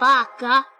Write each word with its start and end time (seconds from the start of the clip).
faca. 0.00 0.79